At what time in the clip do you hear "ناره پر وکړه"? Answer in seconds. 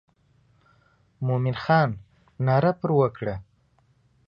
2.45-3.35